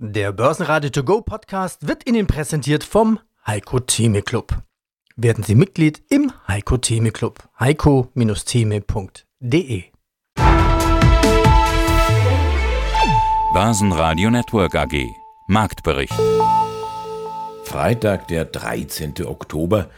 [0.00, 4.62] Der Börsenradio To Go Podcast wird Ihnen präsentiert vom Heiko Theme Club.
[5.16, 7.42] Werden Sie Mitglied im Heiko Theme Club.
[7.58, 9.82] heiko-theme.de
[13.52, 15.04] Börsenradio Network AG
[15.48, 16.14] Marktbericht
[17.64, 19.26] Freitag, der 13.
[19.26, 19.90] Oktober.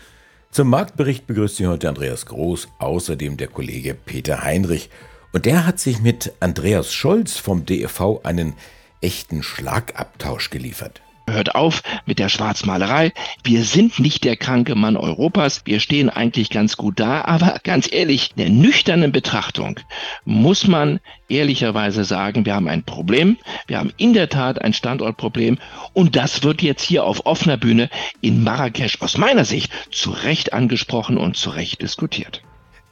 [0.51, 4.89] Zum Marktbericht begrüßt Sie heute Andreas Groß, außerdem der Kollege Peter Heinrich.
[5.35, 8.55] Und der hat sich mit Andreas Scholz vom DFV einen
[9.01, 11.01] echten Schlagabtausch geliefert.
[11.29, 13.13] Hört auf mit der Schwarzmalerei.
[13.45, 15.63] Wir sind nicht der kranke Mann Europas.
[15.65, 17.23] Wir stehen eigentlich ganz gut da.
[17.25, 19.79] Aber ganz ehrlich, in der nüchternen Betrachtung
[20.25, 20.99] muss man
[21.29, 23.37] ehrlicherweise sagen, wir haben ein Problem.
[23.69, 25.59] Wir haben in der Tat ein Standortproblem.
[25.93, 27.91] Und das wird jetzt hier auf offener Bühne
[28.21, 32.43] in Marrakesch aus meiner Sicht zu Recht angesprochen und zu Recht diskutiert.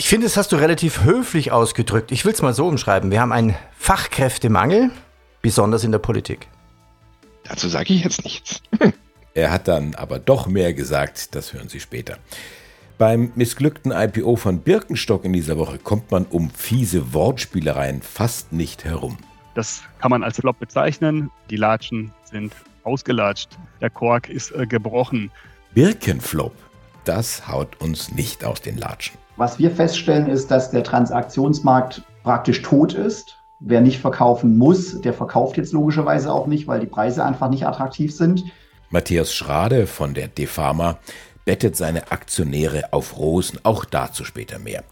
[0.01, 2.13] Ich finde, das hast du relativ höflich ausgedrückt.
[2.13, 3.11] Ich will es mal so umschreiben.
[3.11, 4.93] Wir haben einen Fachkräftemangel
[5.43, 6.49] besonders in der Politik.
[7.45, 8.63] Dazu sage ich jetzt nichts.
[9.35, 12.19] er hat dann aber doch mehr gesagt, das hören Sie später.
[12.99, 18.85] Beim missglückten IPO von Birkenstock in dieser Woche kommt man um fiese Wortspielereien fast nicht
[18.85, 19.19] herum.
[19.55, 21.31] Das kann man als Flop bezeichnen.
[21.49, 23.51] Die Latschen sind ausgelatscht.
[23.81, 25.31] Der Kork ist äh, gebrochen.
[25.75, 26.55] Birkenflop,
[27.05, 29.17] das haut uns nicht aus den Latschen.
[29.37, 33.37] Was wir feststellen, ist, dass der Transaktionsmarkt praktisch tot ist.
[33.61, 37.67] Wer nicht verkaufen muss, der verkauft jetzt logischerweise auch nicht, weil die Preise einfach nicht
[37.67, 38.45] attraktiv sind.
[38.91, 40.99] Matthias Schrade von der Defama
[41.45, 44.85] bettet seine Aktionäre auf Rosen, auch dazu später mehr.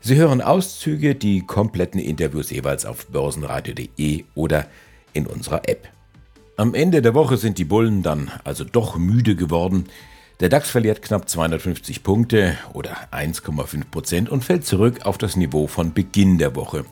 [0.00, 4.66] Sie hören Auszüge, die kompletten Interviews jeweils auf börsenradio.de oder
[5.12, 5.88] in unserer App.
[6.56, 9.86] Am Ende der Woche sind die Bullen dann also doch müde geworden.
[10.38, 15.66] Der DAX verliert knapp 250 Punkte oder 1,5 Prozent und fällt zurück auf das Niveau
[15.66, 16.84] von Beginn der Woche.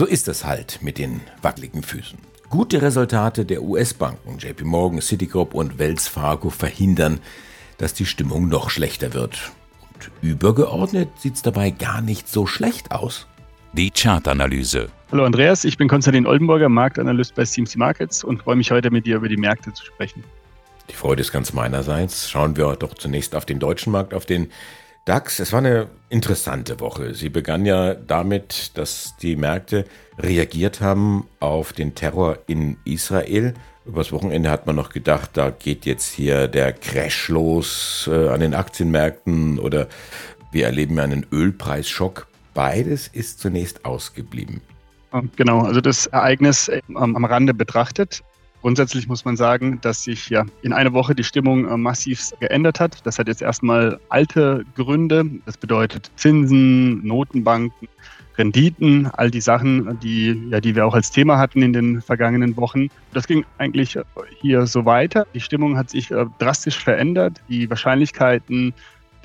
[0.00, 2.18] So ist es halt mit den wackeligen Füßen.
[2.48, 7.20] Gute Resultate der US-Banken JP Morgan, Citigroup und Wells Fargo verhindern,
[7.76, 9.52] dass die Stimmung noch schlechter wird.
[9.92, 13.26] Und übergeordnet sieht es dabei gar nicht so schlecht aus.
[13.74, 14.88] Die Chartanalyse.
[15.12, 19.04] Hallo Andreas, ich bin Konstantin Oldenburger, Marktanalyst bei CMC Markets und freue mich heute mit
[19.04, 20.24] dir über die Märkte zu sprechen.
[20.88, 22.30] Die Freude ist ganz meinerseits.
[22.30, 24.50] Schauen wir doch zunächst auf den deutschen Markt, auf den
[25.04, 27.14] DAX, es war eine interessante Woche.
[27.14, 29.86] Sie begann ja damit, dass die Märkte
[30.18, 33.54] reagiert haben auf den Terror in Israel.
[33.86, 38.40] Übers Wochenende hat man noch gedacht, da geht jetzt hier der Crash los äh, an
[38.40, 39.88] den Aktienmärkten oder
[40.52, 42.26] wir erleben einen Ölpreisschock.
[42.52, 44.60] Beides ist zunächst ausgeblieben.
[45.36, 48.22] Genau, also das Ereignis äh, am Rande betrachtet
[48.60, 52.78] Grundsätzlich muss man sagen, dass sich ja in einer Woche die Stimmung äh, massiv geändert
[52.78, 53.04] hat.
[53.06, 55.24] Das hat jetzt erstmal alte Gründe.
[55.46, 57.88] Das bedeutet Zinsen, Notenbanken,
[58.36, 62.56] Renditen, all die Sachen, die, ja, die wir auch als Thema hatten in den vergangenen
[62.56, 62.88] Wochen.
[63.12, 63.98] Das ging eigentlich
[64.40, 65.26] hier so weiter.
[65.34, 67.40] Die Stimmung hat sich äh, drastisch verändert.
[67.48, 68.74] Die Wahrscheinlichkeiten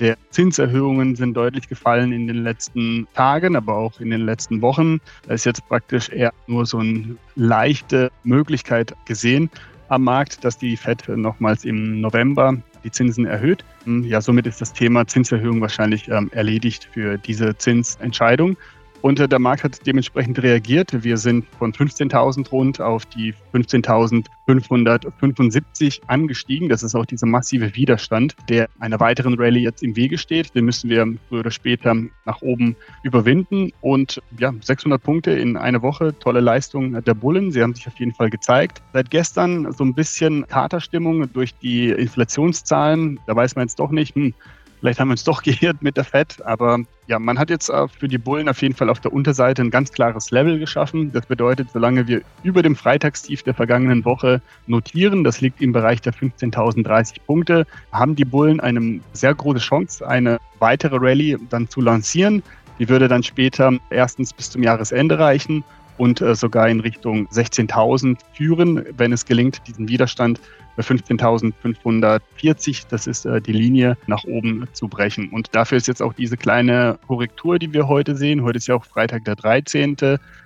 [0.00, 5.00] der Zinserhöhungen sind deutlich gefallen in den letzten Tagen, aber auch in den letzten Wochen.
[5.26, 9.50] Da ist jetzt praktisch eher nur so eine leichte Möglichkeit gesehen
[9.88, 13.64] am Markt, dass die Fed nochmals im November die Zinsen erhöht.
[13.86, 18.56] Ja, somit ist das Thema Zinserhöhung wahrscheinlich ähm, erledigt für diese Zinsentscheidung.
[19.02, 21.04] Und der Markt hat dementsprechend reagiert.
[21.04, 26.68] Wir sind von 15.000 rund auf die 15.575 angestiegen.
[26.68, 30.54] Das ist auch dieser massive Widerstand, der einer weiteren Rallye jetzt im Wege steht.
[30.54, 33.72] Den müssen wir früher oder später nach oben überwinden.
[33.80, 37.50] Und ja, 600 Punkte in einer Woche, tolle Leistung der Bullen.
[37.52, 38.82] Sie haben sich auf jeden Fall gezeigt.
[38.92, 43.20] Seit gestern so ein bisschen Katerstimmung durch die Inflationszahlen.
[43.26, 44.32] Da weiß man jetzt doch nicht, hm,
[44.80, 47.88] Vielleicht haben wir uns doch geirrt mit der Fed, aber ja, man hat jetzt äh,
[47.88, 51.12] für die Bullen auf jeden Fall auf der Unterseite ein ganz klares Level geschaffen.
[51.12, 56.00] Das bedeutet, solange wir über dem Freitagstief der vergangenen Woche notieren, das liegt im Bereich
[56.00, 61.80] der 15.030 Punkte, haben die Bullen eine sehr große Chance, eine weitere Rallye dann zu
[61.80, 62.42] lancieren.
[62.78, 65.64] Die würde dann später erstens bis zum Jahresende reichen
[65.98, 70.40] und äh, sogar in Richtung 16.000 führen, wenn es gelingt, diesen Widerstand
[70.76, 75.28] bei 15.540, das ist äh, die Linie, nach oben zu brechen.
[75.30, 78.42] Und dafür ist jetzt auch diese kleine Korrektur, die wir heute sehen.
[78.42, 79.96] Heute ist ja auch Freitag der 13.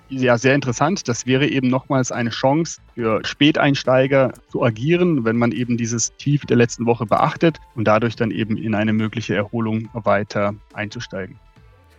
[0.08, 1.08] Ja, sehr interessant.
[1.08, 6.46] Das wäre eben nochmals eine Chance für Späteinsteiger zu agieren, wenn man eben dieses Tief
[6.46, 11.38] der letzten Woche beachtet und dadurch dann eben in eine mögliche Erholung weiter einzusteigen.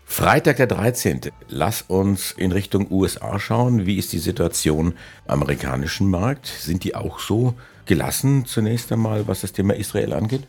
[0.04, 1.22] Freitag der 13.
[1.48, 3.86] Lass uns in Richtung USA schauen.
[3.86, 4.94] Wie ist die Situation
[5.26, 6.48] am amerikanischen Markt?
[6.48, 7.56] Sind die auch so
[7.92, 10.48] gelassen zunächst einmal, was das Thema Israel angeht?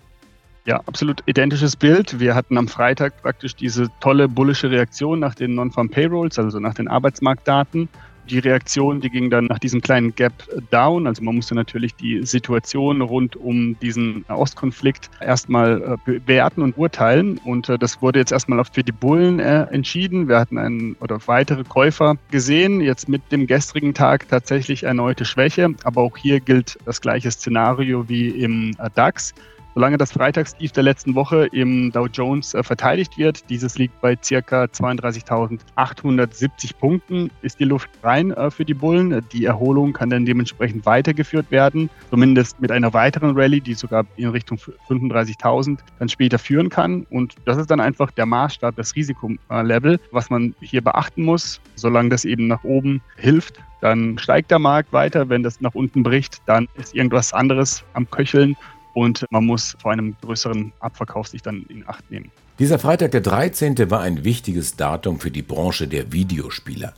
[0.64, 2.20] Ja, absolut identisches Bild.
[2.20, 6.74] Wir hatten am Freitag praktisch diese tolle bullische Reaktion nach den Non-Farm Payrolls, also nach
[6.74, 7.88] den Arbeitsmarktdaten.
[8.28, 10.32] Die Reaktion, die ging dann nach diesem kleinen Gap
[10.70, 11.06] down.
[11.06, 17.38] Also man musste natürlich die Situation rund um diesen Ostkonflikt erstmal äh, bewerten und urteilen.
[17.38, 20.28] Und äh, das wurde jetzt erstmal für die Bullen äh, entschieden.
[20.28, 22.80] Wir hatten einen oder weitere Käufer gesehen.
[22.80, 25.74] Jetzt mit dem gestrigen Tag tatsächlich erneute Schwäche.
[25.84, 29.34] Aber auch hier gilt das gleiche Szenario wie im DAX.
[29.74, 34.16] Solange das Freitagstief der letzten Woche im Dow Jones äh, verteidigt wird, dieses liegt bei
[34.16, 34.64] ca.
[34.64, 39.24] 32.870 Punkten, ist die Luft rein äh, für die Bullen.
[39.32, 44.28] Die Erholung kann dann dementsprechend weitergeführt werden, zumindest mit einer weiteren Rallye, die sogar in
[44.28, 44.58] Richtung
[44.88, 47.06] 35.000 dann später führen kann.
[47.08, 51.62] Und das ist dann einfach der Maßstab, das Risikolevel, was man hier beachten muss.
[51.76, 55.30] Solange das eben nach oben hilft, dann steigt der Markt weiter.
[55.30, 58.54] Wenn das nach unten bricht, dann ist irgendwas anderes am Köcheln
[58.94, 62.30] und man muss vor einem größeren Abverkauf sich dann in Acht nehmen.
[62.58, 66.94] Dieser Freitag, der 13., war ein wichtiges Datum für die Branche der Videospieler.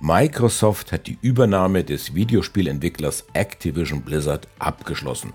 [0.00, 5.32] Microsoft hat die Übernahme des Videospielentwicklers Activision Blizzard abgeschlossen,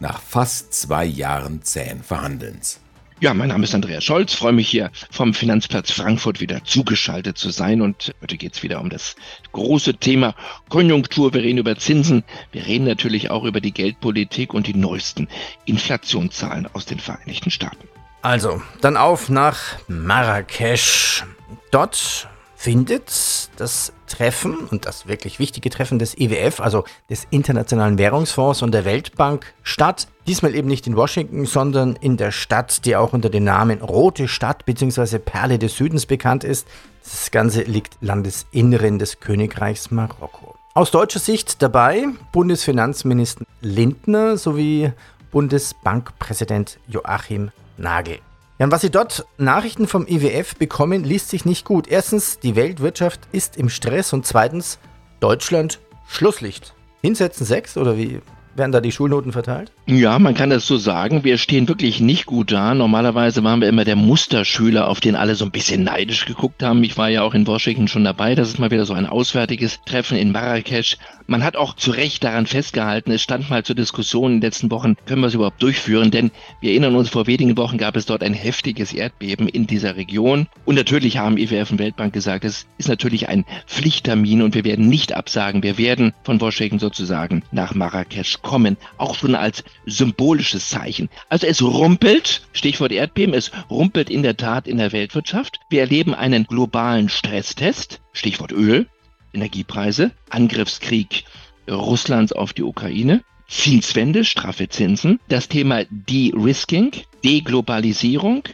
[0.00, 2.80] nach fast zwei Jahren zähen Verhandelns.
[3.20, 7.50] Ja, mein Name ist Andreas Scholz, freue mich hier vom Finanzplatz Frankfurt wieder zugeschaltet zu
[7.50, 9.16] sein und heute geht es wieder um das
[9.50, 10.36] große Thema
[10.68, 11.34] Konjunktur.
[11.34, 12.22] Wir reden über Zinsen,
[12.52, 15.26] wir reden natürlich auch über die Geldpolitik und die neuesten
[15.64, 17.88] Inflationszahlen aus den Vereinigten Staaten.
[18.22, 21.24] Also, dann auf nach Marrakesch.
[21.72, 22.28] Dort
[22.58, 28.72] findet das Treffen und das wirklich wichtige Treffen des IWF, also des Internationalen Währungsfonds und
[28.72, 30.08] der Weltbank statt.
[30.26, 34.26] Diesmal eben nicht in Washington, sondern in der Stadt, die auch unter dem Namen Rote
[34.26, 35.20] Stadt bzw.
[35.20, 36.66] Perle des Südens bekannt ist.
[37.04, 40.56] Das Ganze liegt Landesinneren des Königreichs Marokko.
[40.74, 44.92] Aus deutscher Sicht dabei Bundesfinanzminister Lindner sowie
[45.30, 48.18] Bundesbankpräsident Joachim Nagel.
[48.58, 51.86] Ja, und was Sie dort Nachrichten vom IWF bekommen, liest sich nicht gut.
[51.86, 54.80] Erstens, die Weltwirtschaft ist im Stress und zweitens,
[55.20, 55.78] Deutschland
[56.08, 56.74] Schlusslicht.
[57.00, 58.20] Hinsetzen sechs oder wie
[58.58, 59.72] werden da die Schulnoten verteilt?
[59.86, 61.24] Ja, man kann das so sagen.
[61.24, 62.74] Wir stehen wirklich nicht gut da.
[62.74, 66.82] Normalerweise waren wir immer der Musterschüler, auf den alle so ein bisschen neidisch geguckt haben.
[66.84, 68.34] Ich war ja auch in Washington schon dabei.
[68.34, 70.98] Das ist mal wieder so ein auswärtiges Treffen in Marrakesch.
[71.30, 74.70] Man hat auch zu Recht daran festgehalten, es stand mal zur Diskussion in den letzten
[74.70, 76.10] Wochen, können wir es überhaupt durchführen?
[76.10, 76.30] Denn
[76.62, 80.46] wir erinnern uns, vor wenigen Wochen gab es dort ein heftiges Erdbeben in dieser Region.
[80.64, 84.88] Und natürlich haben IWF und Weltbank gesagt, es ist natürlich ein Pflichttermin und wir werden
[84.88, 85.62] nicht absagen.
[85.62, 88.47] Wir werden von Washington sozusagen nach Marrakesch kommen,
[88.96, 91.08] auch schon als symbolisches Zeichen.
[91.28, 95.60] Also es rumpelt, Stichwort Erdbeben, es rumpelt in der Tat in der Weltwirtschaft.
[95.70, 98.86] Wir erleben einen globalen Stresstest, Stichwort Öl.
[99.32, 101.24] Energiepreise, Angriffskrieg
[101.70, 106.92] Russlands auf die Ukraine, Zinswende, straffe Zinsen, das Thema De-Risking,
[107.24, 108.44] Deglobalisierung,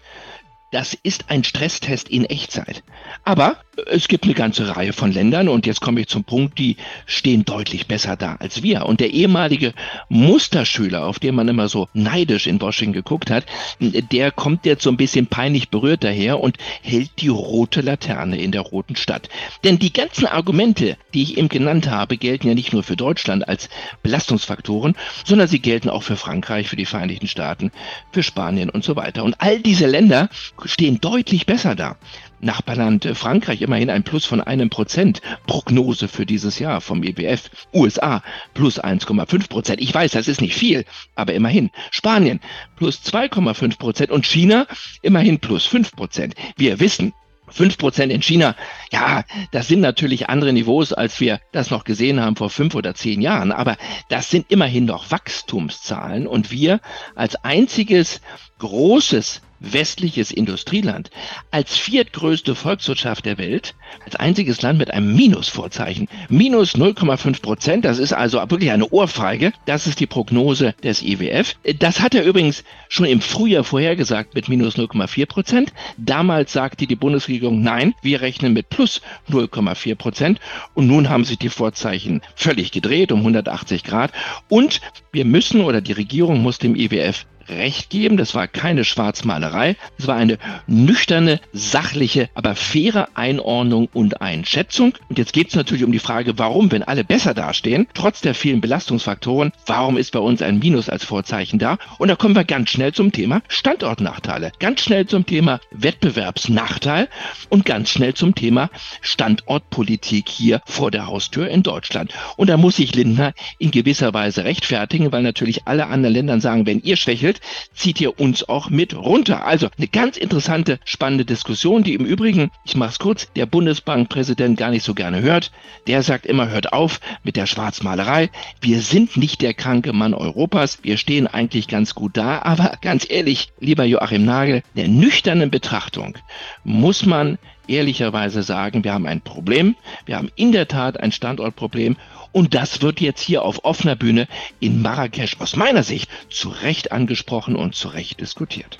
[0.74, 2.82] das ist ein Stresstest in Echtzeit.
[3.22, 6.76] Aber es gibt eine ganze Reihe von Ländern und jetzt komme ich zum Punkt, die
[7.06, 8.86] stehen deutlich besser da als wir.
[8.86, 9.72] Und der ehemalige
[10.08, 13.46] Musterschüler, auf den man immer so neidisch in Washington geguckt hat,
[13.78, 18.50] der kommt jetzt so ein bisschen peinlich berührt daher und hält die rote Laterne in
[18.50, 19.28] der roten Stadt.
[19.62, 23.48] Denn die ganzen Argumente, die ich eben genannt habe, gelten ja nicht nur für Deutschland
[23.48, 23.68] als
[24.02, 27.70] Belastungsfaktoren, sondern sie gelten auch für Frankreich, für die Vereinigten Staaten,
[28.10, 29.22] für Spanien und so weiter.
[29.22, 30.28] Und all diese Länder
[30.64, 31.96] stehen deutlich besser da.
[32.40, 35.22] Nachbarland Frankreich immerhin ein Plus von einem Prozent.
[35.46, 37.50] Prognose für dieses Jahr vom IWF.
[37.72, 38.22] E USA
[38.52, 39.80] plus 1,5 Prozent.
[39.80, 40.84] Ich weiß, das ist nicht viel,
[41.14, 41.70] aber immerhin.
[41.90, 42.40] Spanien
[42.76, 44.66] plus 2,5 Prozent und China
[45.02, 46.34] immerhin plus 5 Prozent.
[46.56, 47.12] Wir wissen,
[47.52, 48.56] 5% in China,
[48.90, 52.94] ja, das sind natürlich andere Niveaus, als wir das noch gesehen haben vor fünf oder
[52.94, 53.52] zehn Jahren.
[53.52, 53.76] Aber
[54.08, 56.26] das sind immerhin noch Wachstumszahlen.
[56.26, 56.80] Und wir
[57.14, 58.20] als einziges
[58.58, 61.10] großes westliches Industrieland,
[61.50, 66.08] als viertgrößte Volkswirtschaft der Welt, als einziges Land mit einem Minusvorzeichen.
[66.28, 69.52] Minus 0,5 Prozent, das ist also wirklich eine Ohrfeige.
[69.66, 71.56] Das ist die Prognose des IWF.
[71.78, 75.72] Das hat er übrigens schon im Frühjahr vorhergesagt mit minus 0,4 Prozent.
[75.96, 80.40] Damals sagte die Bundesregierung, nein, wir rechnen mit plus 0,4 Prozent.
[80.74, 84.12] Und nun haben sich die Vorzeichen völlig gedreht um 180 Grad.
[84.48, 84.80] Und
[85.12, 88.16] wir müssen oder die Regierung muss dem IWF recht geben.
[88.16, 89.76] Das war keine Schwarzmalerei.
[89.98, 94.94] Es war eine nüchterne, sachliche, aber faire Einordnung und Einschätzung.
[95.08, 98.34] Und jetzt geht es natürlich um die Frage, warum, wenn alle besser dastehen, trotz der
[98.34, 101.78] vielen Belastungsfaktoren, warum ist bei uns ein Minus als Vorzeichen da?
[101.98, 107.08] Und da kommen wir ganz schnell zum Thema Standortnachteile, ganz schnell zum Thema Wettbewerbsnachteil
[107.48, 108.70] und ganz schnell zum Thema
[109.00, 112.12] Standortpolitik hier vor der Haustür in Deutschland.
[112.36, 116.66] Und da muss sich Lindner in gewisser Weise rechtfertigen, weil natürlich alle anderen Länder sagen,
[116.66, 117.40] wenn ihr schwächelt, fällt,
[117.74, 119.46] zieht ihr uns auch mit runter.
[119.46, 124.58] Also eine ganz interessante, spannende Diskussion, die im Übrigen, ich mache es kurz, der Bundesbankpräsident
[124.58, 125.50] gar nicht so gerne hört.
[125.86, 128.30] Der sagt immer, hört auf mit der Schwarzmalerei.
[128.60, 130.78] Wir sind nicht der kranke Mann Europas.
[130.82, 132.42] Wir stehen eigentlich ganz gut da.
[132.42, 136.16] Aber ganz ehrlich, lieber Joachim Nagel, der nüchternen Betrachtung
[136.64, 139.76] muss man ehrlicherweise sagen, wir haben ein Problem.
[140.06, 141.96] Wir haben in der Tat ein Standortproblem.
[142.32, 144.26] Und das wird jetzt hier auf offener Bühne
[144.60, 148.78] in Marrakesch aus meiner Sicht zu Recht angesprochen und zu Recht diskutiert.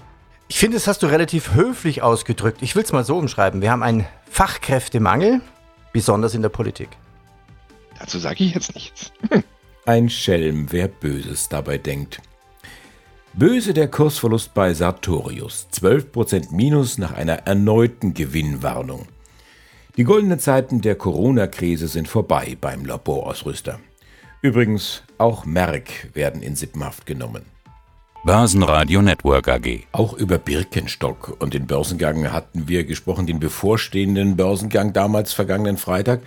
[0.49, 2.63] Ich finde, das hast du relativ höflich ausgedrückt.
[2.63, 3.63] Ich will es mal so umschreiben.
[3.63, 5.41] Wir haben einen Fachkräftemangel,
[5.93, 6.89] besonders in der Politik.
[7.99, 9.13] Dazu sage ich jetzt nichts.
[9.87, 12.21] Ein Schelm, wer Böses dabei denkt.
[13.37, 15.67] Böse der Kursverlust bei Sartorius.
[15.73, 19.09] 12% Minus nach einer erneuten Gewinnwarnung.
[19.97, 23.81] Die goldenen Zeiten der Corona-Krise sind vorbei beim Laborausrüster.
[24.41, 27.43] Übrigens, auch Merck werden in Sippenhaft genommen.
[28.25, 29.81] Börsenradio Network AG.
[29.91, 36.21] Auch über Birkenstock und den Börsengang hatten wir gesprochen, den bevorstehenden Börsengang damals vergangenen Freitag.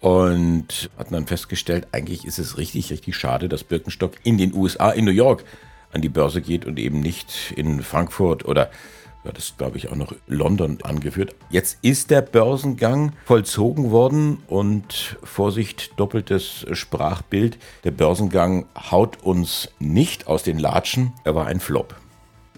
[0.00, 4.90] Und hatten dann festgestellt, eigentlich ist es richtig, richtig schade, dass Birkenstock in den USA,
[4.90, 5.44] in New York,
[5.92, 8.70] an die Börse geht und eben nicht in Frankfurt oder
[9.24, 11.36] ja, das glaube ich auch noch London angeführt.
[11.48, 17.58] Jetzt ist der Börsengang vollzogen worden und Vorsicht, doppeltes Sprachbild.
[17.84, 21.94] Der Börsengang haut uns nicht aus den Latschen, er war ein Flop.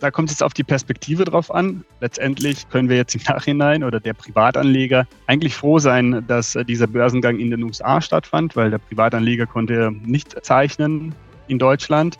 [0.01, 1.85] Da kommt es jetzt auf die Perspektive drauf an.
[2.01, 7.39] Letztendlich können wir jetzt im Nachhinein oder der Privatanleger eigentlich froh sein, dass dieser Börsengang
[7.39, 11.15] in den USA stattfand, weil der Privatanleger konnte nicht zeichnen
[11.47, 12.19] in Deutschland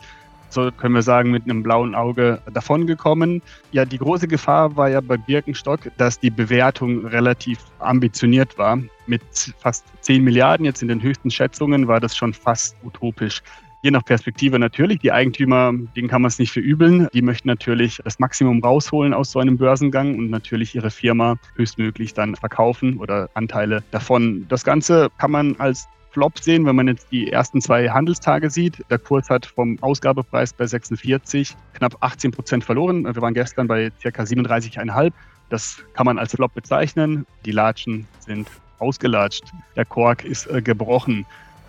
[0.55, 3.43] so können wir sagen, mit einem blauen Auge davongekommen.
[3.71, 8.79] Ja, die große Gefahr war ja bei Birkenstock, dass die Bewertung relativ ambitioniert war.
[9.05, 9.21] Mit
[9.59, 13.43] fast 10 Milliarden jetzt in den höchsten Schätzungen war das schon fast utopisch.
[13.83, 14.97] Je nach Perspektive natürlich.
[14.97, 17.07] Die Eigentümer, denen kann man es nicht verübeln.
[17.13, 22.15] Die möchten natürlich das Maximum rausholen aus so einem Börsengang und natürlich ihre Firma höchstmöglich
[22.15, 24.47] dann verkaufen oder Anteile davon.
[24.49, 28.81] Das Ganze kann man als Flop sehen, wenn man jetzt die ersten zwei Handelstage sieht.
[28.89, 33.03] Der Kurs hat vom Ausgabepreis bei 46 knapp 18 Prozent verloren.
[33.03, 34.23] Wir waren gestern bei ca.
[34.23, 35.11] 37,5.
[35.49, 37.25] Das kann man als Flop bezeichnen.
[37.45, 38.47] Die Latschen sind
[38.79, 39.43] ausgelatscht.
[39.75, 41.25] Der Kork ist äh, gebrochen.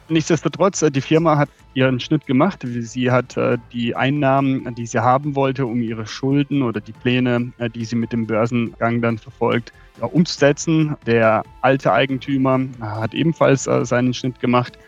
[0.09, 2.65] Nichtsdestotrotz, äh, die Firma hat ihren Schnitt gemacht.
[2.65, 7.53] Sie hat äh, die Einnahmen, die sie haben wollte, um ihre Schulden oder die Pläne,
[7.59, 10.97] äh, die sie mit dem Börsengang dann verfolgt, umzusetzen.
[11.07, 14.79] Der alte Eigentümer hat ebenfalls seinen Schnitt gemacht.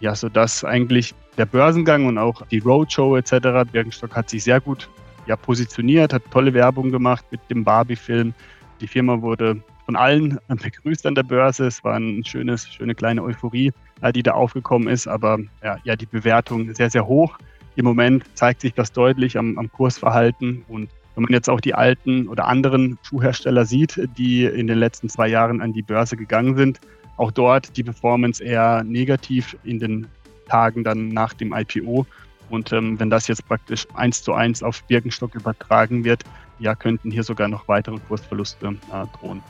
[0.00, 3.70] Ja, sodass eigentlich der Börsengang und auch die Roadshow etc.
[3.70, 4.88] Birkenstock hat sich sehr gut
[5.26, 8.32] ja, positioniert, hat tolle Werbung gemacht mit dem Barbie-Film.
[8.80, 11.66] Die Firma wurde von allen begrüßt an der Börse.
[11.66, 15.06] Es war eine schönes, schöne kleine Euphorie, äh, die da aufgekommen ist.
[15.06, 17.38] Aber ja, ja, die Bewertung sehr, sehr hoch.
[17.76, 20.64] Im Moment zeigt sich das deutlich am, am Kursverhalten.
[20.68, 25.08] Und wenn man jetzt auch die alten oder anderen Schuhhersteller sieht, die in den letzten
[25.08, 26.78] zwei Jahren an die Börse gegangen sind,
[27.16, 30.06] auch dort die Performance eher negativ in den
[30.48, 32.06] Tagen dann nach dem IPO.
[32.50, 36.22] Und ähm, wenn das jetzt praktisch eins zu eins auf Birkenstock übertragen wird,
[36.60, 39.42] ja, könnten hier sogar noch weitere Kursverluste äh, drohen.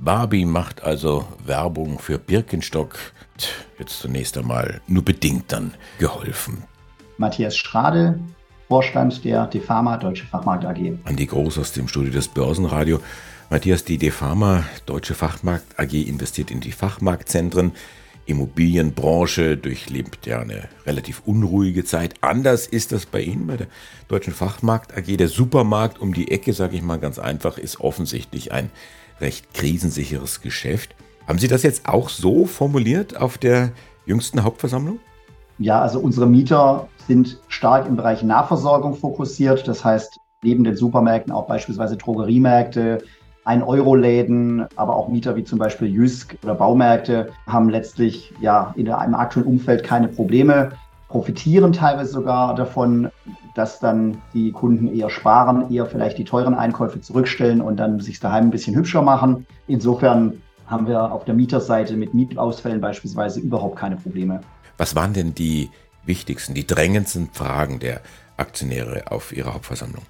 [0.00, 2.96] Barbie macht also Werbung für Birkenstock.
[3.80, 6.62] Jetzt zunächst einmal nur bedingt dann geholfen.
[7.16, 8.20] Matthias Strade,
[8.68, 10.92] Vorstand der Defama Deutsche Fachmarkt AG.
[11.04, 13.00] Andi Groß aus dem Studio des Börsenradio.
[13.48, 17.72] Matthias, die Defama Deutsche Fachmarkt AG investiert in die Fachmarktzentren.
[18.26, 22.16] Immobilienbranche durchlebt ja eine relativ unruhige Zeit.
[22.20, 23.68] Anders ist das bei Ihnen bei der
[24.06, 25.16] Deutschen Fachmarkt AG.
[25.16, 28.70] Der Supermarkt um die Ecke, sage ich mal ganz einfach, ist offensichtlich ein
[29.18, 30.94] recht krisensicheres Geschäft.
[31.26, 33.72] Haben Sie das jetzt auch so formuliert auf der
[34.04, 35.00] jüngsten Hauptversammlung?
[35.58, 39.66] Ja, also unsere Mieter sind stark im Bereich Nahversorgung fokussiert.
[39.66, 42.98] Das heißt, neben den Supermärkten auch beispielsweise Drogeriemärkte,
[43.44, 49.14] ein-Euro-Läden, aber auch Mieter wie zum Beispiel Jysk oder Baumärkte haben letztlich ja in einem
[49.14, 50.70] aktuellen Umfeld keine Probleme,
[51.08, 53.10] profitieren teilweise sogar davon,
[53.54, 58.20] dass dann die Kunden eher sparen, eher vielleicht die teuren Einkäufe zurückstellen und dann sich
[58.20, 59.46] daheim ein bisschen hübscher machen.
[59.66, 64.40] Insofern haben wir auf der Mieterseite mit Mietausfällen beispielsweise überhaupt keine Probleme.
[64.78, 65.68] Was waren denn die
[66.06, 68.00] wichtigsten, die drängendsten Fragen der
[68.36, 70.02] Aktionäre auf ihrer Hauptversammlung?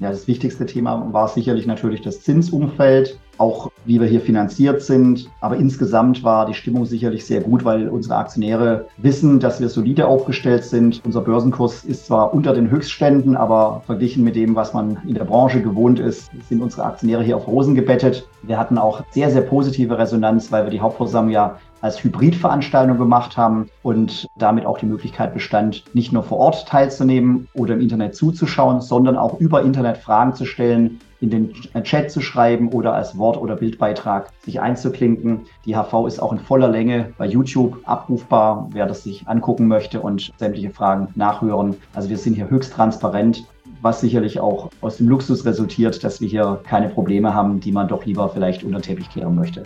[0.00, 3.18] Ja, das wichtigste Thema war sicherlich natürlich das Zinsumfeld.
[3.38, 5.30] Auch wie wir hier finanziert sind.
[5.40, 10.06] Aber insgesamt war die Stimmung sicherlich sehr gut, weil unsere Aktionäre wissen, dass wir solide
[10.06, 11.00] aufgestellt sind.
[11.04, 15.24] Unser Börsenkurs ist zwar unter den Höchstständen, aber verglichen mit dem, was man in der
[15.24, 18.28] Branche gewohnt ist, sind unsere Aktionäre hier auf Rosen gebettet.
[18.42, 23.36] Wir hatten auch sehr, sehr positive Resonanz, weil wir die Hauptversammlung ja als Hybridveranstaltung gemacht
[23.36, 28.16] haben und damit auch die Möglichkeit bestand, nicht nur vor Ort teilzunehmen oder im Internet
[28.16, 33.16] zuzuschauen, sondern auch über Internet Fragen zu stellen, in den Chat zu schreiben oder als
[33.16, 35.42] Wort- oder Bildbeitrag sich einzuklinken.
[35.64, 40.00] Die HV ist auch in voller Länge bei YouTube abrufbar, wer das sich angucken möchte
[40.00, 41.76] und sämtliche Fragen nachhören.
[41.94, 43.44] Also wir sind hier höchst transparent
[43.82, 47.88] was sicherlich auch aus dem Luxus resultiert, dass wir hier keine Probleme haben, die man
[47.88, 49.64] doch lieber vielleicht unter Teppich kehren möchte.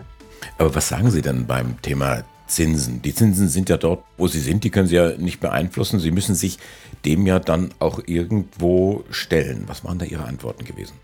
[0.59, 3.03] Aber was sagen Sie denn beim Thema Zinsen?
[3.03, 6.01] Die Zinsen sind ja dort, wo sie sind, die können Sie ja nicht beeinflussen.
[6.01, 6.59] Sie müssen sich
[7.05, 9.65] dem ja dann auch irgendwo stellen.
[9.67, 10.95] Was waren da Ihre Antworten gewesen?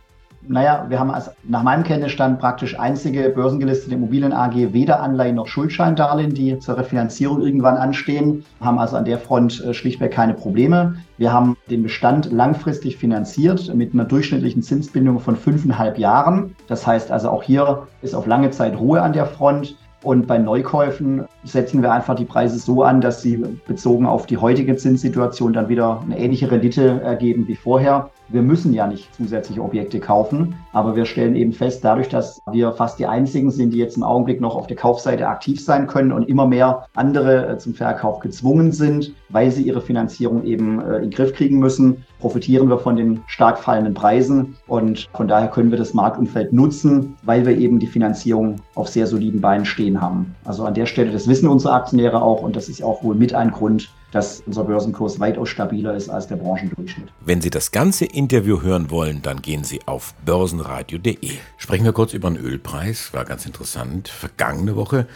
[0.49, 5.49] Naja, wir haben als, nach meinem Kenntnisstand praktisch einzige börsengelistete Immobilien AG weder Anleihen noch
[5.49, 10.97] Schuldscheindarlehen, die zur Refinanzierung irgendwann anstehen, haben also an der Front äh, schlichtweg keine Probleme.
[11.19, 16.55] Wir haben den Bestand langfristig finanziert mit einer durchschnittlichen Zinsbindung von fünfeinhalb Jahren.
[16.69, 19.77] Das heißt also auch hier ist auf lange Zeit Ruhe an der Front.
[20.03, 24.37] Und bei Neukäufen setzen wir einfach die Preise so an, dass sie bezogen auf die
[24.37, 28.11] heutige Zinssituation dann wieder eine ähnliche Rendite ergeben wie vorher.
[28.29, 32.73] Wir müssen ja nicht zusätzliche Objekte kaufen, aber wir stellen eben fest, dadurch, dass wir
[32.73, 36.11] fast die einzigen sind, die jetzt im Augenblick noch auf der Kaufseite aktiv sein können
[36.11, 40.97] und immer mehr andere äh, zum Verkauf gezwungen sind, weil sie ihre Finanzierung eben äh,
[40.97, 45.49] in den Griff kriegen müssen, profitieren wir von den stark fallenden Preisen und von daher
[45.49, 50.01] können wir das Marktumfeld nutzen, weil wir eben die Finanzierung auf sehr soliden Beinen stehen
[50.01, 50.35] haben.
[50.45, 53.35] Also an der Stelle, das wissen unsere Aktionäre auch und das ist auch wohl mit
[53.35, 57.09] ein Grund, dass unser Börsenkurs weitaus stabiler ist als der Branchendurchschnitt.
[57.21, 61.33] Wenn Sie das ganze Interview hören wollen, dann gehen Sie auf börsenradio.de.
[61.59, 64.09] Sprechen wir kurz über den Ölpreis, war ganz interessant.
[64.09, 65.07] Vergangene Woche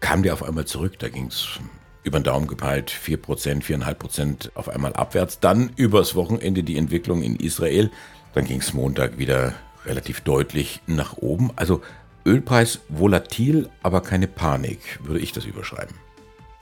[0.00, 1.58] kam der auf einmal zurück, da ging es
[2.02, 5.40] über den Daumen gepeilt 4%, 4,5% auf einmal abwärts.
[5.40, 7.90] Dann übers Wochenende die Entwicklung in Israel.
[8.34, 9.54] Dann ging es Montag wieder
[9.86, 11.50] relativ deutlich nach oben.
[11.56, 11.80] Also
[12.26, 15.94] Ölpreis volatil, aber keine Panik, würde ich das überschreiben.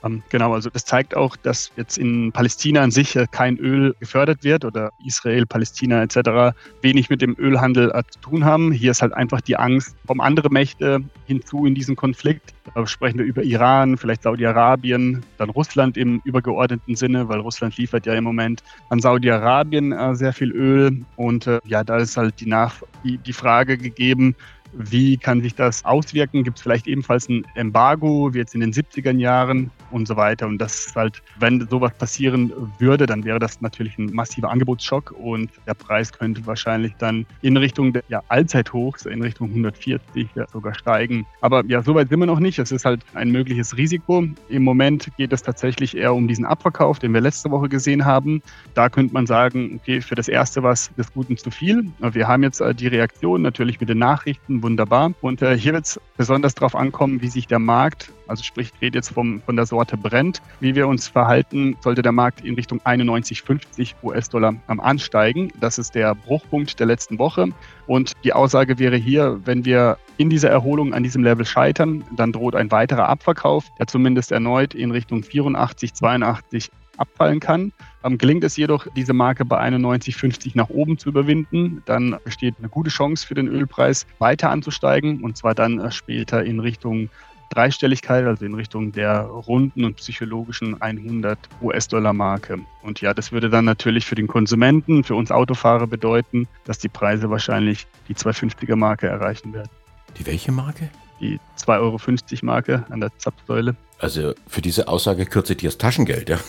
[0.03, 4.43] Ähm, genau, also das zeigt auch, dass jetzt in Palästina an sich kein Öl gefördert
[4.43, 6.55] wird oder Israel, Palästina etc.
[6.81, 8.71] wenig mit dem Ölhandel äh, zu tun haben.
[8.71, 12.53] Hier ist halt einfach die Angst, kommen andere Mächte hinzu in diesen Konflikt.
[12.75, 18.05] Da sprechen wir über Iran, vielleicht Saudi-Arabien, dann Russland im übergeordneten Sinne, weil Russland liefert
[18.05, 21.03] ja im Moment an Saudi-Arabien äh, sehr viel Öl.
[21.15, 24.35] Und äh, ja, da ist halt die, Nach die, die Frage gegeben,
[24.73, 26.43] wie kann sich das auswirken?
[26.43, 30.47] Gibt es vielleicht ebenfalls ein Embargo, wie jetzt in den 70er Jahren und so weiter?
[30.47, 35.11] Und das ist halt, wenn sowas passieren würde, dann wäre das natürlich ein massiver Angebotsschock
[35.11, 40.47] und der Preis könnte wahrscheinlich dann in Richtung der ja, Allzeithochs, in Richtung 140 ja,
[40.47, 41.25] sogar steigen.
[41.41, 42.59] Aber ja, so weit sind wir noch nicht.
[42.59, 44.25] Es ist halt ein mögliches Risiko.
[44.49, 48.41] Im Moment geht es tatsächlich eher um diesen Abverkauf, den wir letzte Woche gesehen haben.
[48.73, 51.85] Da könnte man sagen, okay, für das Erste war es des Guten zu viel.
[51.99, 55.13] Wir haben jetzt äh, die Reaktion natürlich mit den Nachrichten wunderbar.
[55.21, 58.81] Und äh, hier wird es besonders darauf ankommen, wie sich der Markt, also sprich, ich
[58.81, 62.55] rede jetzt vom, von der Sorte Brent, wie wir uns verhalten, sollte der Markt in
[62.55, 65.51] Richtung 91,50 US-Dollar am Ansteigen.
[65.59, 67.49] Das ist der Bruchpunkt der letzten Woche.
[67.87, 72.31] Und die Aussage wäre hier, wenn wir in dieser Erholung an diesem Level scheitern, dann
[72.31, 77.71] droht ein weiterer Abverkauf, der zumindest erneut in Richtung 84, 82 abfallen kann.
[78.03, 82.69] Ähm, gelingt es jedoch, diese Marke bei 91,50 nach oben zu überwinden, dann besteht eine
[82.69, 87.09] gute Chance für den Ölpreis weiter anzusteigen und zwar dann äh, später in Richtung
[87.49, 92.59] Dreistelligkeit, also in Richtung der runden und psychologischen 100 US-Dollar-Marke.
[92.83, 96.89] Und ja, das würde dann natürlich für den Konsumenten, für uns Autofahrer bedeuten, dass die
[96.89, 99.69] Preise wahrscheinlich die 250er-Marke erreichen werden.
[100.17, 100.89] Die welche Marke?
[101.19, 103.75] Die 2,50 Euro Marke an der Zapfsäule.
[103.97, 106.39] Also für diese Aussage kürze ich dir das Taschengeld, ja?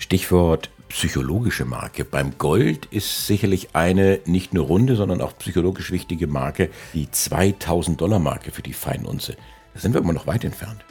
[0.00, 2.06] Stichwort psychologische Marke.
[2.06, 8.00] Beim Gold ist sicherlich eine nicht nur runde, sondern auch psychologisch wichtige Marke die 2000
[8.00, 9.36] Dollar Marke für die Feinunze.
[9.74, 10.84] Da sind wir immer noch weit entfernt.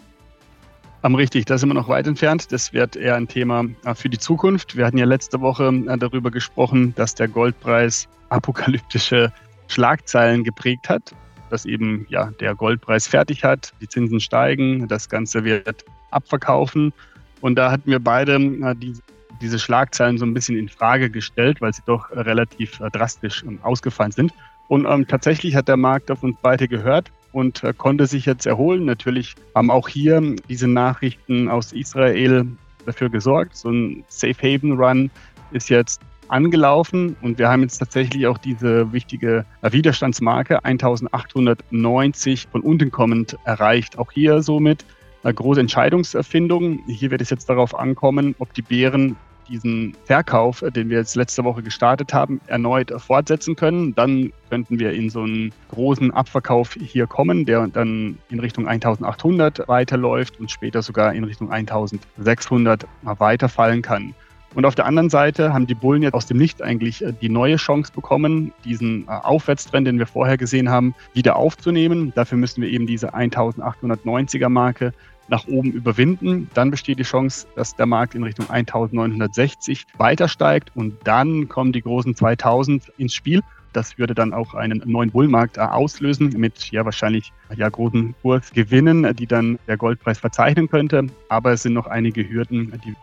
[1.01, 2.51] Am richtig, da sind wir noch weit entfernt.
[2.51, 4.77] Das wird eher ein Thema äh, für die Zukunft.
[4.77, 9.33] Wir hatten ja letzte Woche äh, darüber gesprochen, dass der Goldpreis apokalyptische
[9.69, 11.15] Schlagzeilen geprägt hat,
[11.49, 16.93] dass eben ja der Goldpreis fertig hat, die Zinsen steigen, das Ganze wird abverkaufen
[17.41, 18.93] und da hatten wir beide äh, die,
[19.41, 23.43] diese Schlagzeilen so ein bisschen in Frage gestellt, weil sie doch äh, relativ äh, drastisch
[23.43, 24.34] ähm, ausgefallen sind.
[24.67, 28.45] Und ähm, tatsächlich hat der Markt auf uns beide gehört und äh, konnte sich jetzt
[28.45, 28.86] erholen.
[28.86, 32.45] Natürlich haben auch hier diese Nachrichten aus Israel
[32.86, 33.56] dafür gesorgt.
[33.56, 35.10] So ein Safe Haven Run
[35.52, 42.91] ist jetzt angelaufen und wir haben jetzt tatsächlich auch diese wichtige Widerstandsmarke 1890 von unten
[42.91, 43.97] kommend erreicht.
[43.97, 44.86] Auch hier somit
[45.23, 46.79] eine große Entscheidungserfindung.
[46.88, 49.15] Hier wird es jetzt darauf ankommen, ob die Bären
[49.49, 53.95] diesen Verkauf, äh, den wir jetzt letzte Woche gestartet haben, erneut fortsetzen können.
[53.95, 59.67] Dann könnten wir in so einen großen Abverkauf hier kommen, der dann in Richtung 1800
[59.67, 64.13] weiterläuft und später sogar in Richtung 1600 weiterfallen kann.
[64.55, 67.29] Und auf der anderen Seite haben die Bullen jetzt aus dem Nichts eigentlich äh, die
[67.29, 72.12] neue Chance bekommen, diesen äh, Aufwärtstrend, den wir vorher gesehen haben, wieder aufzunehmen.
[72.15, 74.91] Dafür müssen wir eben diese 1890er Marke
[75.27, 76.49] nach oben überwinden.
[76.55, 81.71] Dann besteht die Chance, dass der Markt in Richtung 1960 weiter steigt und dann kommen
[81.71, 83.41] die großen 2000 ins Spiel.
[83.71, 89.15] Das würde dann auch einen neuen Bullmarkt äh, auslösen mit ja wahrscheinlich ja großen Kursgewinnen,
[89.15, 91.05] die dann der Goldpreis verzeichnen könnte.
[91.29, 92.95] Aber es sind noch einige Hürden, die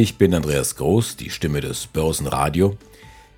[0.00, 2.76] ich bin Andreas Groß, die Stimme des Börsenradio.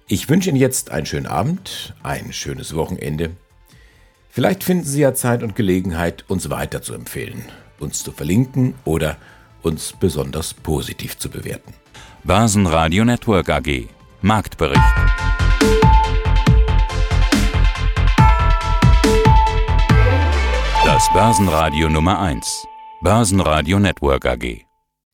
[0.06, 3.30] Ich wünsche Ihnen jetzt einen schönen Abend, ein schönes Wochenende
[4.38, 7.42] Vielleicht finden Sie ja Zeit und Gelegenheit, uns weiter zu empfehlen,
[7.80, 9.16] uns zu verlinken oder
[9.62, 11.74] uns besonders positiv zu bewerten.
[12.22, 13.88] Börsenradio Network AG
[14.22, 14.80] Marktbericht.
[20.84, 22.64] Das Börsenradio Nummer 1.
[23.02, 24.67] Börsenradio Network AG.